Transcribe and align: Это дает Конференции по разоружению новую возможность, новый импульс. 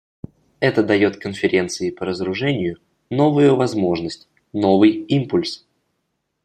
Это 0.59 0.81
дает 0.81 1.17
Конференции 1.17 1.91
по 1.91 2.05
разоружению 2.07 2.79
новую 3.11 3.55
возможность, 3.55 4.27
новый 4.51 4.89
импульс. 4.93 5.67